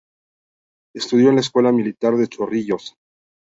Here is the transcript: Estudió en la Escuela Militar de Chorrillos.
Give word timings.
Estudió 0.95 1.29
en 1.29 1.35
la 1.35 1.41
Escuela 1.41 1.71
Militar 1.71 2.17
de 2.17 2.27
Chorrillos. 2.27 2.95